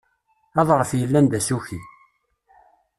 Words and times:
Aḍref 0.59 0.91
yellan 0.99 1.25
d 1.31 1.33
asuki. 1.39 1.79